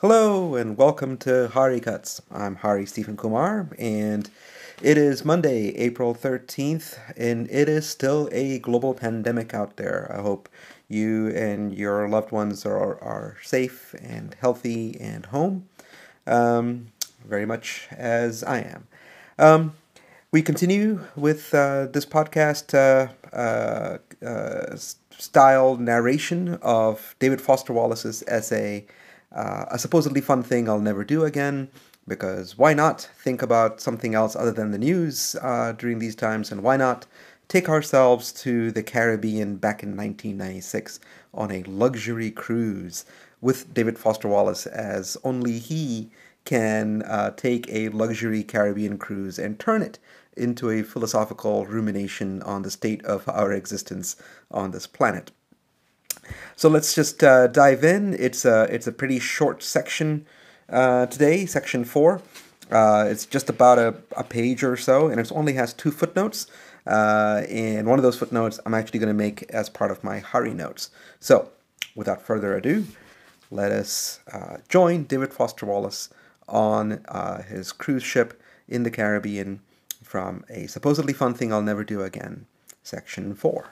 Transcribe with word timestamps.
Hello 0.00 0.56
and 0.56 0.76
welcome 0.76 1.16
to 1.16 1.48
Hari 1.48 1.80
Cuts. 1.80 2.20
I'm 2.30 2.56
Hari 2.56 2.84
Stephen 2.84 3.16
Kumar 3.16 3.70
and 3.78 4.28
it 4.82 4.98
is 4.98 5.24
Monday, 5.24 5.68
April 5.68 6.14
13th, 6.14 6.98
and 7.16 7.50
it 7.50 7.66
is 7.66 7.88
still 7.88 8.28
a 8.30 8.58
global 8.58 8.92
pandemic 8.92 9.54
out 9.54 9.78
there. 9.78 10.14
I 10.14 10.20
hope 10.20 10.50
you 10.86 11.28
and 11.28 11.72
your 11.74 12.10
loved 12.10 12.30
ones 12.30 12.66
are, 12.66 13.02
are 13.02 13.38
safe 13.42 13.94
and 14.02 14.36
healthy 14.38 15.00
and 15.00 15.24
home, 15.24 15.66
um, 16.26 16.88
very 17.26 17.46
much 17.46 17.88
as 17.90 18.44
I 18.44 18.58
am. 18.58 18.86
Um, 19.38 19.72
we 20.30 20.42
continue 20.42 21.04
with 21.16 21.54
uh, 21.54 21.86
this 21.86 22.04
podcast 22.04 22.74
uh, 22.74 23.34
uh, 23.34 23.96
uh 24.22 24.76
style 24.76 25.78
narration 25.78 26.58
of 26.60 27.14
David 27.18 27.40
Foster 27.40 27.72
Wallace's 27.72 28.22
essay 28.26 28.84
uh, 29.36 29.66
a 29.70 29.78
supposedly 29.78 30.20
fun 30.20 30.42
thing 30.42 30.68
I'll 30.68 30.80
never 30.80 31.04
do 31.04 31.24
again, 31.24 31.68
because 32.08 32.56
why 32.56 32.74
not 32.74 33.08
think 33.18 33.42
about 33.42 33.80
something 33.80 34.14
else 34.14 34.34
other 34.34 34.50
than 34.50 34.70
the 34.70 34.78
news 34.78 35.36
uh, 35.42 35.72
during 35.72 35.98
these 35.98 36.16
times, 36.16 36.50
and 36.50 36.62
why 36.62 36.76
not 36.76 37.06
take 37.46 37.68
ourselves 37.68 38.32
to 38.32 38.72
the 38.72 38.82
Caribbean 38.82 39.56
back 39.56 39.82
in 39.82 39.90
1996 39.90 40.98
on 41.34 41.52
a 41.52 41.62
luxury 41.64 42.30
cruise 42.30 43.04
with 43.40 43.72
David 43.74 43.98
Foster 43.98 44.26
Wallace, 44.26 44.66
as 44.66 45.16
only 45.22 45.58
he 45.58 46.10
can 46.44 47.02
uh, 47.02 47.30
take 47.32 47.68
a 47.70 47.90
luxury 47.90 48.42
Caribbean 48.42 48.96
cruise 48.96 49.38
and 49.38 49.60
turn 49.60 49.82
it 49.82 49.98
into 50.36 50.70
a 50.70 50.82
philosophical 50.82 51.66
rumination 51.66 52.42
on 52.42 52.62
the 52.62 52.70
state 52.70 53.04
of 53.04 53.28
our 53.28 53.52
existence 53.52 54.16
on 54.50 54.70
this 54.70 54.86
planet. 54.86 55.30
So 56.56 56.68
let's 56.68 56.94
just 56.94 57.22
uh, 57.22 57.48
dive 57.48 57.84
in. 57.84 58.14
It's 58.14 58.44
a 58.44 58.62
it's 58.64 58.86
a 58.86 58.92
pretty 58.92 59.18
short 59.18 59.62
section 59.62 60.26
uh, 60.68 61.06
today, 61.06 61.46
section 61.46 61.84
four. 61.84 62.22
Uh, 62.70 63.06
it's 63.08 63.26
just 63.26 63.48
about 63.48 63.78
a, 63.78 63.94
a 64.16 64.24
page 64.24 64.64
or 64.64 64.76
so, 64.76 65.08
and 65.08 65.20
it 65.20 65.30
only 65.32 65.52
has 65.54 65.72
two 65.72 65.90
footnotes. 65.90 66.46
Uh, 66.86 67.42
and 67.48 67.86
one 67.86 67.98
of 67.98 68.02
those 68.02 68.16
footnotes 68.16 68.60
I'm 68.64 68.74
actually 68.74 69.00
going 69.00 69.08
to 69.08 69.14
make 69.14 69.42
as 69.50 69.68
part 69.68 69.90
of 69.90 70.04
my 70.04 70.18
Hari 70.18 70.54
notes. 70.54 70.90
So, 71.20 71.50
without 71.94 72.22
further 72.22 72.56
ado, 72.56 72.86
let 73.50 73.72
us 73.72 74.20
uh, 74.32 74.58
join 74.68 75.04
David 75.04 75.32
Foster 75.32 75.66
Wallace 75.66 76.10
on 76.48 77.04
uh, 77.08 77.42
his 77.42 77.72
cruise 77.72 78.02
ship 78.02 78.40
in 78.68 78.82
the 78.82 78.90
Caribbean 78.90 79.60
from 80.02 80.44
a 80.48 80.66
supposedly 80.66 81.12
fun 81.12 81.34
thing 81.34 81.52
I'll 81.52 81.62
never 81.62 81.84
do 81.84 82.02
again, 82.02 82.46
section 82.82 83.34
four. 83.34 83.70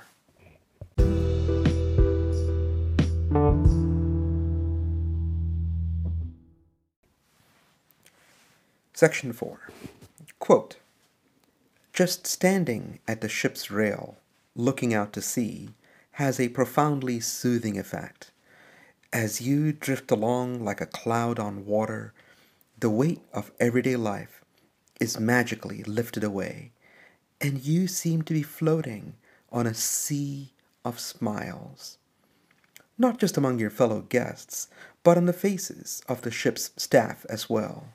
Section 8.97 9.33
4. 9.33 9.59
Quote, 10.39 10.77
Just 11.93 12.29
standing 12.29 13.01
at 13.09 13.23
the 13.23 13.29
ship's 13.29 13.69
rail, 13.69 14.19
looking 14.55 14.95
out 14.95 15.13
to 15.15 15.21
sea, 15.21 15.71
has 16.13 16.39
a 16.39 16.51
profoundly 16.51 17.19
soothing 17.19 17.77
effect. 17.77 18.31
As 19.13 19.41
you 19.41 19.73
drift 19.73 20.13
along 20.13 20.65
like 20.65 20.81
a 20.81 20.87
cloud 20.87 21.41
on 21.41 21.67
water, 21.67 22.15
the 22.79 22.89
weight 22.89 23.21
of 23.33 23.51
everyday 23.59 23.97
life 23.97 24.45
is 25.01 25.19
magically 25.19 25.83
lifted 25.83 26.23
away, 26.23 26.71
and 27.41 27.65
you 27.65 27.89
seem 27.89 28.23
to 28.23 28.33
be 28.33 28.45
floating 28.45 29.15
on 29.51 29.67
a 29.67 29.75
sea 29.75 30.53
of 30.85 31.01
smiles. 31.01 31.99
Not 32.97 33.19
just 33.19 33.37
among 33.37 33.59
your 33.59 33.71
fellow 33.71 34.03
guests, 34.03 34.69
but 35.03 35.17
on 35.17 35.27
the 35.27 35.33
faces 35.33 36.01
of 36.09 36.23
the 36.23 36.31
ship's 36.31 36.71
staff 36.77 37.27
as 37.29 37.51
well. 37.51 37.89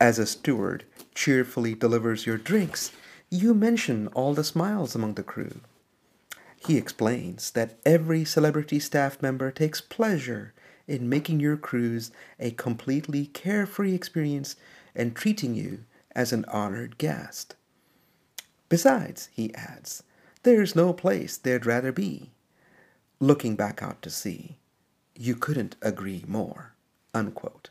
As 0.00 0.18
a 0.18 0.26
steward 0.26 0.84
cheerfully 1.14 1.74
delivers 1.74 2.24
your 2.24 2.38
drinks, 2.38 2.92
you 3.30 3.52
mention 3.52 4.06
all 4.08 4.32
the 4.32 4.44
smiles 4.44 4.94
among 4.94 5.14
the 5.14 5.24
crew. 5.24 5.60
He 6.64 6.76
explains 6.76 7.50
that 7.52 7.78
every 7.84 8.24
celebrity 8.24 8.78
staff 8.78 9.20
member 9.20 9.50
takes 9.50 9.80
pleasure 9.80 10.54
in 10.86 11.08
making 11.08 11.40
your 11.40 11.56
cruise 11.56 12.12
a 12.38 12.52
completely 12.52 13.26
carefree 13.26 13.92
experience 13.92 14.54
and 14.94 15.16
treating 15.16 15.54
you 15.54 15.84
as 16.12 16.32
an 16.32 16.44
honored 16.46 16.96
guest. 16.98 17.56
Besides, 18.68 19.28
he 19.32 19.52
adds, 19.54 20.04
there's 20.44 20.76
no 20.76 20.92
place 20.92 21.36
they'd 21.36 21.66
rather 21.66 21.92
be. 21.92 22.30
Looking 23.18 23.56
back 23.56 23.82
out 23.82 24.00
to 24.02 24.10
sea, 24.10 24.58
you 25.16 25.34
couldn't 25.34 25.74
agree 25.82 26.24
more. 26.28 26.74
Unquote 27.12 27.70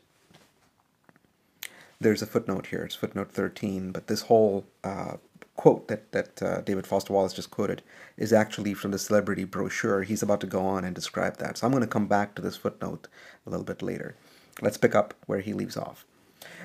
there's 2.00 2.22
a 2.22 2.26
footnote 2.26 2.66
here. 2.66 2.84
It's 2.84 2.94
footnote 2.94 3.32
13, 3.32 3.92
but 3.92 4.06
this 4.06 4.22
whole 4.22 4.64
uh, 4.84 5.16
quote 5.56 5.88
that, 5.88 6.12
that 6.12 6.42
uh, 6.42 6.60
David 6.60 6.86
Foster 6.86 7.12
Wallace 7.12 7.32
just 7.32 7.50
quoted 7.50 7.82
is 8.16 8.32
actually 8.32 8.74
from 8.74 8.92
the 8.92 8.98
celebrity 8.98 9.44
brochure. 9.44 10.02
He's 10.02 10.22
about 10.22 10.40
to 10.42 10.46
go 10.46 10.64
on 10.64 10.84
and 10.84 10.94
describe 10.94 11.38
that. 11.38 11.58
So 11.58 11.66
I'm 11.66 11.72
going 11.72 11.82
to 11.82 11.88
come 11.88 12.06
back 12.06 12.34
to 12.34 12.42
this 12.42 12.56
footnote 12.56 13.08
a 13.46 13.50
little 13.50 13.64
bit 13.64 13.82
later. 13.82 14.14
Let's 14.62 14.76
pick 14.76 14.94
up 14.94 15.14
where 15.26 15.40
he 15.40 15.52
leaves 15.52 15.76
off. 15.76 16.04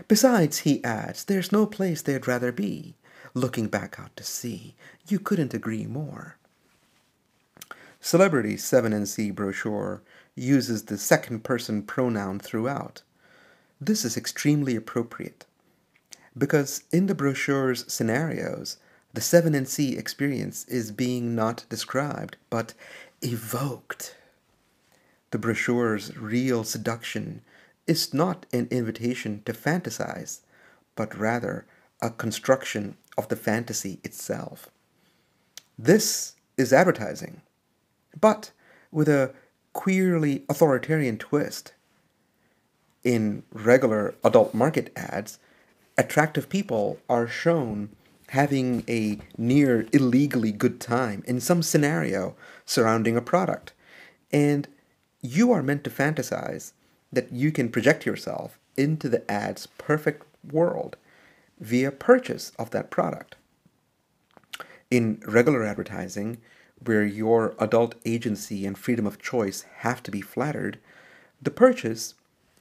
Besides, 0.08 0.60
he 0.60 0.84
adds, 0.84 1.26
there's 1.26 1.52
no 1.52 1.66
place 1.66 2.02
they'd 2.02 2.28
rather 2.28 2.52
be. 2.52 2.96
Looking 3.34 3.68
back 3.68 4.00
out 4.00 4.16
to 4.18 4.24
sea, 4.24 4.76
you 5.08 5.20
couldn't 5.20 5.56
agree 5.56 5.88
more. 5.88 6.38
Celebrity 8.00 8.56
7NC 8.56 9.34
brochure 9.34 10.04
uses 10.36 10.84
the 10.84 10.98
second 10.98 11.44
person 11.44 11.82
pronoun 11.82 12.40
throughout. 12.40 13.02
This 13.86 14.06
is 14.06 14.16
extremely 14.16 14.78
appropriate 14.78 15.46
because 16.38 16.86
in 16.94 17.08
the 17.08 17.16
brochure's 17.16 17.84
scenarios, 17.92 18.78
the 19.14 19.20
7 19.20 19.54
and 19.54 19.68
C 19.68 19.98
experience 19.98 20.64
is 20.70 20.90
being 20.90 21.36
not 21.36 21.66
described 21.68 22.38
but 22.50 22.74
evoked. 23.22 24.16
The 25.32 25.38
brochure's 25.38 26.16
real 26.16 26.64
seduction 26.64 27.42
is 27.86 28.14
not 28.14 28.46
an 28.54 28.70
invitation 28.72 29.42
to 29.46 29.52
fantasize, 29.52 30.40
but 30.96 31.18
rather 31.18 31.66
a 32.02 32.10
construction 32.10 32.96
of 33.18 33.28
the 33.28 33.36
fantasy 33.36 34.00
itself. 34.02 34.70
This 35.78 36.36
is 36.56 36.72
advertising, 36.72 37.42
but 38.18 38.52
with 38.94 39.10
a 39.10 39.34
queerly 39.74 40.46
authoritarian 40.48 41.18
twist 41.18 41.73
in 43.04 43.44
regular 43.52 44.16
adult 44.24 44.54
market 44.54 44.92
ads, 44.96 45.40
attractive 45.98 46.50
people 46.50 47.00
are 47.10 47.28
shown 47.28 47.90
having 48.30 48.84
a 48.88 49.20
near 49.38 49.86
illegally 49.92 50.52
good 50.52 50.80
time 50.80 51.24
in 51.28 51.40
some 51.40 51.62
scenario 51.62 52.36
surrounding 52.66 53.16
a 53.16 53.22
product. 53.22 53.74
And 54.32 54.68
you 55.22 55.52
are 55.52 55.62
meant 55.62 55.84
to 55.84 55.90
fantasize 55.90 56.74
that 57.12 57.32
you 57.32 57.52
can 57.52 57.70
project 57.70 58.06
yourself 58.06 58.58
into 58.76 59.08
the 59.08 59.30
ad's 59.32 59.68
perfect 59.78 60.26
world 60.52 60.98
via 61.60 61.92
purchase 61.92 62.52
of 62.58 62.72
that 62.72 62.90
product. 62.90 63.36
In 64.90 65.22
regular 65.26 65.64
advertising, 65.64 66.40
where 66.84 67.06
your 67.06 67.56
adult 67.60 67.96
agency 68.06 68.66
and 68.66 68.78
freedom 68.78 69.06
of 69.06 69.22
choice 69.22 69.64
have 69.78 70.04
to 70.04 70.12
be 70.12 70.22
flattered, 70.22 70.80
the 71.42 71.52
purchase 71.52 72.16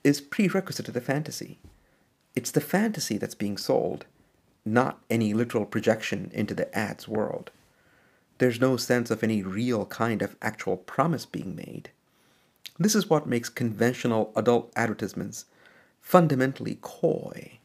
is 0.04 0.20
prerequisite 0.20 0.86
to 0.86 0.92
the 0.92 1.00
fantasy. 1.00 1.58
It's 2.34 2.50
the 2.50 2.60
fantasy 2.60 3.18
that's 3.18 3.34
being 3.34 3.56
sold, 3.56 4.06
not 4.64 5.00
any 5.10 5.34
literal 5.34 5.66
projection 5.66 6.30
into 6.32 6.54
the 6.54 6.76
ad's 6.76 7.06
world. 7.06 7.50
There's 8.38 8.60
no 8.60 8.76
sense 8.76 9.10
of 9.10 9.22
any 9.22 9.42
real 9.42 9.86
kind 9.86 10.22
of 10.22 10.36
actual 10.42 10.76
promise 10.76 11.26
being 11.26 11.54
made. 11.54 11.90
This 12.78 12.94
is 12.94 13.08
what 13.08 13.26
makes 13.26 13.48
conventional 13.48 14.32
adult 14.34 14.72
advertisements 14.74 15.44
fundamentally 16.00 16.78
coy. 16.80 17.58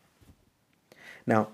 Now, 1.26 1.50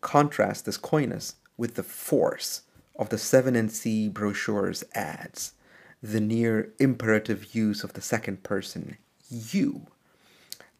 contrast 0.00 0.64
this 0.64 0.76
coyness 0.76 1.36
with 1.56 1.74
the 1.74 1.82
force 1.82 2.62
of 2.96 3.08
the 3.08 3.16
7NC 3.16 4.12
brochure's 4.12 4.84
ads, 4.94 5.54
the 6.02 6.20
near 6.20 6.72
imperative 6.78 7.54
use 7.54 7.82
of 7.82 7.94
the 7.94 8.00
second 8.00 8.42
person, 8.42 8.96
you, 9.28 9.86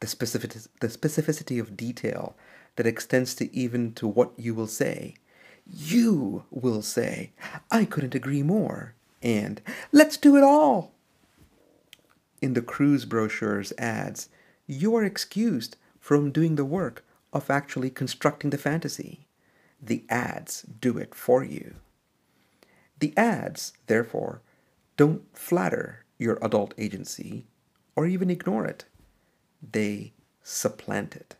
the, 0.01 0.07
specific, 0.07 0.53
the 0.81 0.89
specificity 0.89 1.61
of 1.61 1.77
detail 1.77 2.37
that 2.77 2.87
extends 2.87 3.35
to 3.35 3.55
even 3.55 3.93
to 3.95 4.07
what 4.07 4.33
you 4.37 4.55
will 4.55 4.67
say. 4.67 5.15
You 5.67 6.45
will 6.51 6.83
say, 6.83 7.33
I 7.71 7.85
couldn't 7.85 8.15
agree 8.15 8.43
more, 8.43 8.95
and 9.23 9.61
let's 9.93 10.17
do 10.17 10.37
it 10.37 10.45
all. 10.45 10.93
In 12.41 12.55
the 12.55 12.63
cruise 12.63 13.05
brochure's 13.05 13.73
ads, 13.77 14.29
you 14.67 14.95
are 14.95 15.05
excused 15.05 15.77
from 15.99 16.31
doing 16.31 16.55
the 16.55 16.65
work 16.65 17.05
of 17.33 17.51
actually 17.51 17.91
constructing 17.91 18.51
the 18.51 18.59
fantasy. 18.59 19.27
The 19.83 20.05
ads 20.09 20.63
do 20.81 20.97
it 20.97 21.15
for 21.15 21.45
you. 21.45 21.75
The 23.01 23.13
ads, 23.17 23.75
therefore, 23.87 24.41
don't 24.97 25.23
flatter 25.37 26.05
your 26.19 26.39
adult 26.43 26.75
agency 26.79 27.47
or 27.95 28.07
even 28.07 28.31
ignore 28.31 28.65
it. 28.65 28.85
They 29.63 30.13
supplant 30.43 31.15
it. 31.17 31.37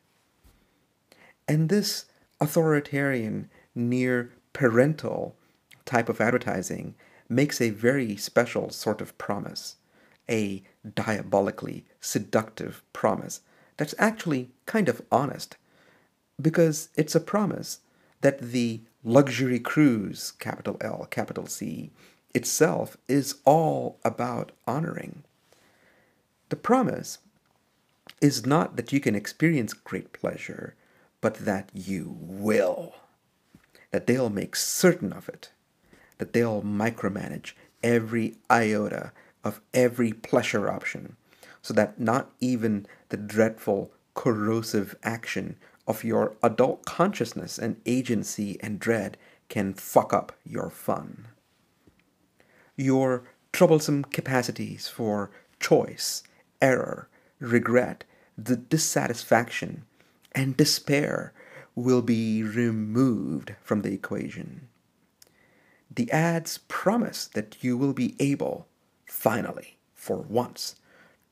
And 1.47 1.69
this 1.69 2.07
authoritarian, 2.41 3.49
near 3.75 4.33
parental 4.53 5.37
type 5.85 6.09
of 6.09 6.21
advertising 6.21 6.95
makes 7.29 7.61
a 7.61 7.71
very 7.71 8.17
special 8.17 8.71
sort 8.71 9.01
of 9.01 9.17
promise, 9.19 9.77
a 10.29 10.63
diabolically 10.95 11.85
seductive 12.01 12.83
promise 12.93 13.41
that's 13.77 13.95
actually 13.99 14.51
kind 14.67 14.89
of 14.89 15.03
honest 15.11 15.57
because 16.41 16.89
it's 16.97 17.15
a 17.15 17.21
promise 17.21 17.81
that 18.21 18.41
the 18.41 18.83
luxury 19.05 19.61
cruise, 19.61 20.33
capital 20.33 20.77
L, 20.81 21.07
capital 21.11 21.47
C, 21.47 21.91
itself 22.35 22.97
is 23.09 23.37
all 23.45 23.99
about 24.05 24.53
honoring. 24.67 25.23
The 26.49 26.57
promise 26.57 27.19
is 28.21 28.47
not 28.47 28.77
that 28.77 28.93
you 28.93 29.01
can 29.01 29.15
experience 29.15 29.73
great 29.73 30.13
pleasure, 30.13 30.75
but 31.21 31.37
that 31.37 31.71
you 31.75 32.17
will. 32.21 32.95
That 33.91 34.07
they'll 34.07 34.31
make 34.31 34.57
certain 34.57 35.13
of 35.13 35.29
it. 35.29 35.51
That 36.19 36.33
they'll 36.33 36.63
micromanage 36.63 37.53
every 37.83 38.37
iota 38.51 39.13
of 39.45 39.61
every 39.73 40.13
pleasure 40.13 40.69
option 40.69 41.17
so 41.63 41.75
that 41.75 42.01
not 42.01 42.31
even 42.41 42.87
the 43.09 43.17
dreadful 43.17 43.93
corrosive 44.15 44.97
action 45.03 45.57
of 45.87 46.05
your 46.05 46.37
adult 46.43 46.85
consciousness 46.85 47.59
and 47.59 47.81
agency 47.87 48.59
and 48.61 48.79
dread 48.79 49.17
can 49.49 49.73
fuck 49.73 50.13
up 50.13 50.33
your 50.45 50.71
fun. 50.71 51.29
Your 52.77 53.25
troublesome 53.53 54.05
capacities 54.05 54.89
for 54.89 55.31
choice, 55.59 56.23
error, 56.61 57.09
regret, 57.41 58.05
the 58.37 58.57
dissatisfaction, 58.57 59.85
and 60.33 60.57
despair 60.57 61.33
will 61.75 62.03
be 62.03 62.43
removed 62.43 63.55
from 63.63 63.83
the 63.83 63.93
equation. 63.93 64.69
The 65.95 66.11
ads 66.11 66.59
promise 66.69 67.27
that 67.35 67.63
you 67.63 67.77
will 67.77 67.93
be 67.93 68.15
able, 68.19 68.67
finally, 69.07 69.79
for 69.95 70.19
once, 70.19 70.77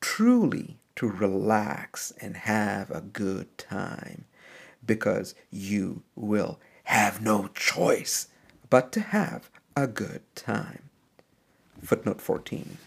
truly 0.01 0.79
to 0.95 1.07
relax 1.07 2.11
and 2.19 2.35
have 2.35 2.89
a 2.91 3.01
good 3.01 3.57
time 3.57 4.25
because 4.85 5.35
you 5.51 6.03
will 6.15 6.59
have 6.85 7.21
no 7.21 7.49
choice 7.53 8.29
but 8.69 8.91
to 8.93 9.01
have 9.01 9.49
a 9.75 9.87
good 9.87 10.21
time. 10.35 10.89
Footnote 11.81 12.21
14. 12.21 12.77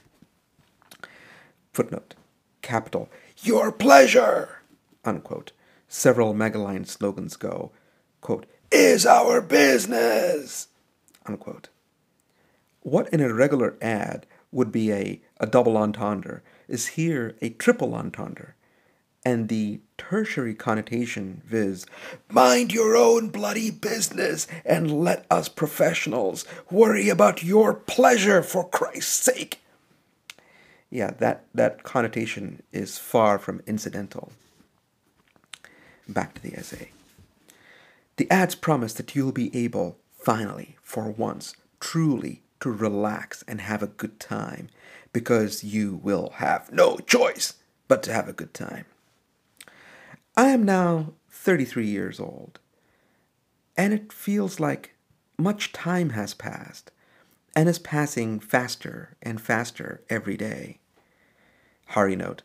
Footnote. 1.73 2.15
Capital. 2.63 3.09
Your 3.43 3.73
pleasure! 3.73 4.59
Unquote. 5.05 5.53
Several 5.89 6.35
Megaline 6.35 6.87
slogans 6.87 7.37
go, 7.37 7.73
quote, 8.21 8.47
is 8.71 9.05
our 9.05 9.41
business! 9.41 10.69
Unquote. 11.27 11.69
What 12.83 13.09
in 13.09 13.21
a 13.21 13.35
regular 13.35 13.77
ad 13.83 14.27
would 14.53 14.73
be 14.73 14.93
a, 14.93 15.21
a 15.39 15.47
double 15.47 15.77
entendre 15.77 16.43
is 16.69 16.89
here 16.89 17.35
a 17.41 17.51
triple 17.51 17.95
entendre 17.95 18.55
and 19.25 19.49
the 19.49 19.81
tertiary 19.99 20.55
connotation, 20.55 21.43
viz., 21.45 21.87
mind 22.31 22.73
your 22.73 22.97
own 22.97 23.29
bloody 23.29 23.71
business 23.71 24.47
and 24.65 24.91
let 24.91 25.27
us 25.31 25.49
professionals 25.49 26.45
worry 26.71 27.09
about 27.09 27.43
your 27.43 27.75
pleasure 27.75 28.43
for 28.43 28.67
Christ's 28.69 29.13
sake. 29.13 29.60
Yeah, 30.91 31.13
that, 31.19 31.47
that 31.55 31.85
connotation 31.85 32.63
is 32.73 32.99
far 32.99 33.39
from 33.39 33.63
incidental. 33.67 34.33
Back 36.09 36.35
to 36.35 36.43
the 36.43 36.57
essay. 36.57 36.91
The 38.17 38.31
ads 38.31 38.55
promise 38.55 38.93
that 38.95 39.15
you'll 39.15 39.33
be 39.33 39.55
able, 39.57 39.99
finally, 40.11 40.77
for 40.83 41.11
once, 41.11 41.55
truly 41.79 42.43
to 42.61 42.71
relax 42.71 43.43
and 43.49 43.61
have 43.61 43.83
a 43.83 43.87
good 43.87 44.21
time 44.21 44.69
because 45.13 45.65
you 45.65 46.01
will 46.03 46.31
have 46.37 46.71
no 46.73 46.99
choice 46.99 47.55
but 47.89 48.03
to 48.03 48.13
have 48.13 48.29
a 48.29 48.35
good 48.35 48.53
time. 48.53 48.85
I 50.37 50.49
am 50.49 50.65
now 50.65 51.15
33 51.31 51.87
years 51.87 52.21
old, 52.21 52.59
and 53.77 53.93
it 53.93 54.13
feels 54.13 54.61
like 54.61 54.95
much 55.39 55.73
time 55.73 56.11
has 56.11 56.35
passed 56.35 56.91
and 57.57 57.69
is 57.69 57.79
passing 57.79 58.39
faster 58.39 59.17
and 59.23 59.41
faster 59.41 60.03
every 60.11 60.37
day. 60.37 60.80
Hari 61.91 62.15
note. 62.15 62.43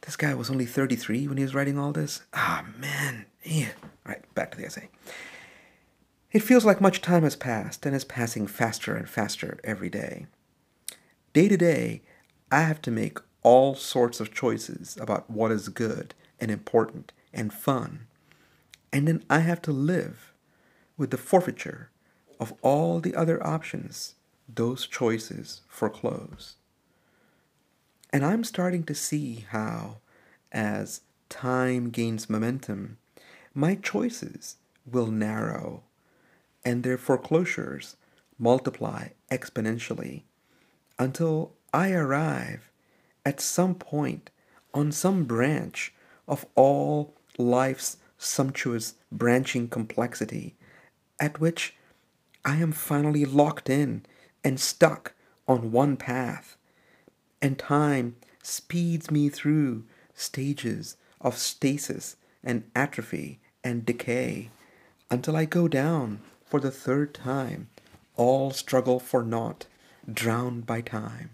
This 0.00 0.16
guy 0.16 0.34
was 0.34 0.50
only 0.50 0.66
33 0.66 1.28
when 1.28 1.36
he 1.36 1.44
was 1.44 1.54
writing 1.54 1.78
all 1.78 1.92
this? 1.92 2.22
Ah, 2.34 2.64
man. 2.76 3.26
Yeah. 3.44 3.68
All 3.84 3.90
right, 4.06 4.34
back 4.34 4.50
to 4.50 4.58
the 4.58 4.66
essay. 4.66 4.88
It 6.32 6.42
feels 6.42 6.64
like 6.64 6.80
much 6.80 7.00
time 7.00 7.22
has 7.22 7.36
passed 7.36 7.86
and 7.86 7.94
is 7.94 8.04
passing 8.04 8.48
faster 8.48 8.96
and 8.96 9.08
faster 9.08 9.60
every 9.62 9.88
day. 9.88 10.26
Day 11.32 11.46
to 11.46 11.56
day, 11.56 12.02
I 12.50 12.62
have 12.62 12.82
to 12.82 12.90
make 12.90 13.18
all 13.44 13.76
sorts 13.76 14.18
of 14.18 14.34
choices 14.34 14.98
about 15.00 15.30
what 15.30 15.52
is 15.52 15.68
good 15.68 16.16
and 16.40 16.50
important 16.50 17.12
and 17.32 17.52
fun. 17.52 18.08
And 18.92 19.06
then 19.06 19.22
I 19.30 19.38
have 19.38 19.62
to 19.62 19.70
live 19.70 20.34
with 20.96 21.12
the 21.12 21.18
forfeiture 21.18 21.90
of 22.40 22.52
all 22.62 22.98
the 22.98 23.14
other 23.14 23.40
options 23.46 24.16
those 24.52 24.88
choices 24.88 25.60
foreclose. 25.68 26.56
And 28.12 28.24
I'm 28.24 28.44
starting 28.44 28.84
to 28.84 28.94
see 28.94 29.46
how, 29.50 29.98
as 30.50 31.00
time 31.28 31.90
gains 31.90 32.28
momentum, 32.28 32.98
my 33.54 33.74
choices 33.74 34.56
will 34.84 35.06
narrow 35.06 35.82
and 36.64 36.82
their 36.82 36.98
foreclosures 36.98 37.96
multiply 38.38 39.08
exponentially 39.30 40.22
until 40.98 41.52
I 41.72 41.92
arrive 41.92 42.70
at 43.24 43.40
some 43.40 43.74
point 43.74 44.30
on 44.74 44.92
some 44.92 45.24
branch 45.24 45.94
of 46.28 46.46
all 46.54 47.14
life's 47.38 47.96
sumptuous 48.18 48.94
branching 49.10 49.68
complexity, 49.68 50.54
at 51.18 51.40
which 51.40 51.74
I 52.44 52.56
am 52.56 52.72
finally 52.72 53.24
locked 53.24 53.68
in 53.70 54.04
and 54.44 54.58
stuck 54.60 55.14
on 55.48 55.72
one 55.72 55.96
path, 55.96 56.56
and 57.42 57.58
time 57.58 58.16
speeds 58.42 59.10
me 59.10 59.28
through 59.28 59.84
stages 60.14 60.96
of 61.20 61.36
stasis 61.36 62.16
and 62.42 62.64
atrophy 62.74 63.40
and 63.62 63.84
decay 63.84 64.50
until 65.10 65.36
I 65.36 65.44
go 65.44 65.68
down 65.68 66.20
for 66.44 66.60
the 66.60 66.70
third 66.70 67.12
time, 67.12 67.68
all 68.16 68.50
struggle 68.52 68.98
for 68.98 69.22
naught, 69.22 69.66
drowned 70.10 70.66
by 70.66 70.80
time. 70.80 71.30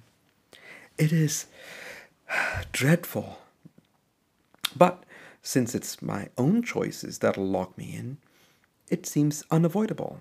It 0.96 1.12
is 1.12 1.46
dreadful. 2.72 3.40
But 4.74 5.04
since 5.42 5.74
it's 5.74 6.02
my 6.02 6.28
own 6.36 6.62
choices 6.62 7.18
that'll 7.18 7.46
lock 7.46 7.78
me 7.78 7.94
in, 7.94 8.18
it 8.88 9.06
seems 9.06 9.44
unavoidable. 9.50 10.20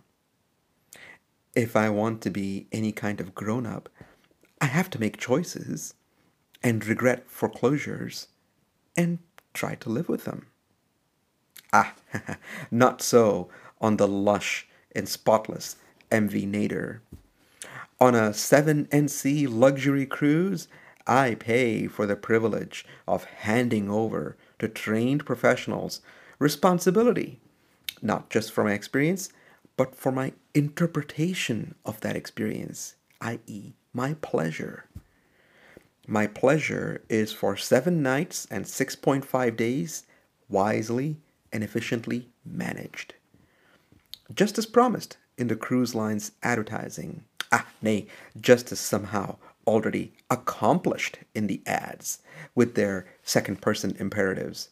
If 1.56 1.76
I 1.76 1.90
want 1.90 2.22
to 2.22 2.30
be 2.30 2.68
any 2.72 2.92
kind 2.92 3.20
of 3.20 3.34
grown 3.34 3.66
up, 3.66 3.90
I 4.60 4.66
have 4.66 4.90
to 4.92 5.00
make 5.00 5.18
choices 5.18 5.94
and 6.64 6.86
regret 6.86 7.30
foreclosures 7.30 8.28
and 8.96 9.20
try 9.54 9.76
to 9.76 9.90
live 9.90 10.10
with 10.10 10.26
them. 10.26 10.48
Ah, 11.72 11.94
not 12.72 13.02
so 13.02 13.50
on 13.80 13.98
the 13.98 14.08
lush 14.08 14.68
and 14.96 15.08
spotless 15.08 15.76
MV 16.12 16.48
Nadir. 16.48 17.02
On 18.00 18.16
a 18.16 18.30
7NC 18.30 19.48
luxury 19.50 20.06
cruise, 20.06 20.68
I 21.06 21.36
pay 21.36 21.88
for 21.88 22.06
the 22.06 22.16
privilege 22.16 22.86
of 23.08 23.24
handing 23.24 23.90
over 23.90 24.36
to 24.60 24.68
trained 24.68 25.26
professionals 25.26 26.02
responsibility, 26.40 27.40
not 28.02 28.30
just 28.30 28.52
for 28.52 28.64
my 28.64 28.74
experience, 28.74 29.30
but 29.78 29.96
for 29.96 30.12
my 30.12 30.34
interpretation 30.54 31.76
of 31.86 32.02
that 32.02 32.16
experience, 32.16 32.96
i.e., 33.22 33.74
my 33.94 34.14
pleasure. 34.16 34.86
My 36.08 36.28
pleasure 36.28 37.02
is 37.10 37.34
for 37.34 37.58
seven 37.58 38.02
nights 38.02 38.48
and 38.50 38.66
6.5 38.66 39.58
days, 39.58 40.04
wisely 40.48 41.18
and 41.52 41.64
efficiently 41.64 42.30
managed. 42.46 43.14
Just 44.34 44.58
as 44.58 44.66
promised 44.66 45.18
in 45.38 45.48
the 45.48 45.56
cruise 45.56 45.96
line's 45.96 46.32
advertising, 46.44 47.24
ah, 47.52 47.68
nay, 47.82 48.08
just 48.40 48.72
as 48.72 48.80
somehow 48.80 49.38
already 49.66 50.14
accomplished 50.30 51.20
in 51.36 51.48
the 51.48 51.62
ads 51.66 52.20
with 52.56 52.76
their 52.76 53.06
second 53.24 53.62
person 53.62 53.96
imperatives, 54.00 54.70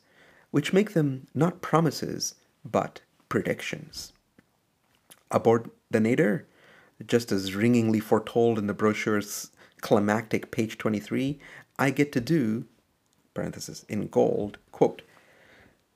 which 0.52 0.74
make 0.74 0.94
them 0.94 1.28
not 1.34 1.62
promises 1.62 2.36
but 2.64 3.02
predictions. 3.28 4.14
Aboard 5.30 5.70
the 5.92 6.00
Nadir, 6.00 6.46
just 7.06 7.32
as 7.32 7.56
ringingly 7.56 8.00
foretold 8.00 8.58
in 8.58 8.68
the 8.68 8.74
brochure's 8.74 9.52
climactic 9.82 10.52
page 10.52 10.78
23, 10.78 11.40
I 11.78 11.90
get 11.90 12.12
to 12.14 12.22
do 12.22 12.66
parenthesis, 13.36 13.86
in 13.88 14.08
gold, 14.08 14.58
quote, 14.72 15.04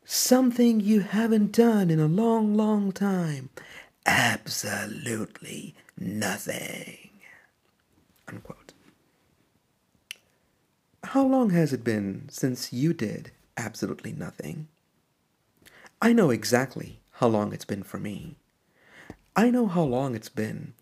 Something 0.06 0.80
you 0.80 1.00
haven't 1.00 1.52
done 1.52 1.90
in 1.90 2.00
a 2.00 2.08
long, 2.08 2.54
long 2.54 2.92
time. 2.92 3.50
Absolutely 4.06 5.76
nothing. 5.98 7.10
Unquote. 8.28 8.74
How 11.04 11.26
long 11.26 11.52
has 11.52 11.74
it 11.74 11.84
been 11.84 12.28
since 12.30 12.74
you 12.74 12.94
did 12.94 13.32
absolutely 13.58 14.12
nothing? 14.12 14.68
I 16.02 16.14
know 16.14 16.30
exactly 16.30 17.00
how 17.14 17.28
long 17.28 17.54
it's 17.54 17.66
been 17.66 17.84
for 17.84 18.00
me. 18.00 18.36
I 19.36 19.50
know 19.50 19.68
how 19.68 19.84
long 19.84 20.16
it's 20.16 20.30
been 20.30 20.74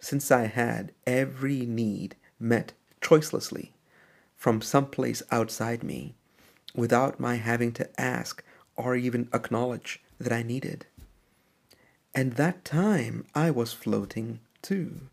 since 0.00 0.30
I 0.30 0.46
had 0.46 0.92
every 1.06 1.66
need 1.66 2.16
met 2.38 2.72
choicelessly 3.00 3.70
from 4.36 4.62
someplace 4.62 5.22
outside 5.30 5.82
me 5.82 6.14
without 6.74 7.20
my 7.20 7.36
having 7.36 7.72
to 7.72 8.00
ask 8.00 8.42
or 8.76 8.96
even 8.96 9.28
acknowledge 9.34 10.02
that 10.18 10.32
I 10.32 10.42
needed. 10.42 10.86
And 12.14 12.32
that 12.34 12.64
time 12.64 13.26
I 13.34 13.50
was 13.50 13.72
floating 13.72 14.40
too, 14.62 15.08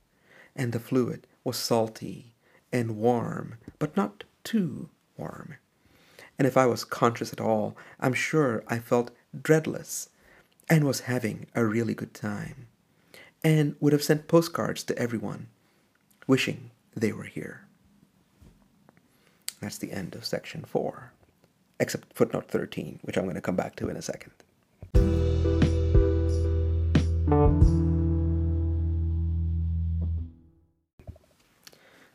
and 0.55 0.71
the 0.71 0.79
fluid 0.79 1.27
was 1.43 1.57
salty 1.57 2.33
and 2.71 2.97
warm, 2.97 3.55
but 3.79 3.95
not 3.95 4.23
too 4.43 4.89
warm. 5.17 5.55
And 6.37 6.47
if 6.47 6.57
I 6.57 6.65
was 6.65 6.83
conscious 6.83 7.33
at 7.33 7.41
all, 7.41 7.75
I'm 7.99 8.13
sure 8.13 8.63
I 8.67 8.79
felt 8.79 9.11
dreadless 9.41 10.09
and 10.69 10.85
was 10.85 11.01
having 11.01 11.47
a 11.55 11.65
really 11.65 11.93
good 11.93 12.13
time, 12.13 12.67
and 13.43 13.75
would 13.79 13.93
have 13.93 14.03
sent 14.03 14.27
postcards 14.27 14.83
to 14.83 14.97
everyone, 14.97 15.47
wishing 16.27 16.71
they 16.95 17.11
were 17.11 17.23
here. 17.23 17.67
That's 19.61 19.77
the 19.77 19.91
end 19.91 20.15
of 20.15 20.25
section 20.25 20.63
4, 20.63 21.11
except 21.79 22.13
footnote 22.13 22.47
13, 22.47 22.99
which 23.01 23.17
I'm 23.17 23.23
going 23.23 23.35
to 23.35 23.41
come 23.41 23.55
back 23.55 23.75
to 23.77 23.89
in 23.89 23.97
a 23.97 24.01
second. 24.01 24.31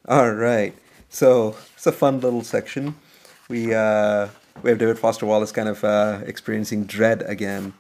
All 0.09 0.33
right, 0.33 0.75
so 1.09 1.57
it's 1.75 1.87
a 1.87 1.93
fun 1.93 2.21
little 2.21 2.43
section. 2.43 2.97
We 3.49 3.73
uh, 3.73 4.29
we 4.63 4.71
have 4.71 4.79
David 4.79 4.99
Foster 4.99 5.27
Wallace 5.27 5.53
kind 5.53 5.69
of 5.69 5.85
uh, 5.85 6.21
experiencing 6.27 6.85
dread 6.85 7.23
again. 7.23 7.73